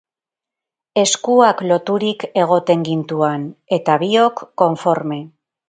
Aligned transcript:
Eskuak 1.01 1.61
loturik 1.73 2.25
egoten 2.45 2.87
gintuan, 2.89 3.47
eta 3.81 4.01
biok 4.07 4.45
konforme. 4.65 5.23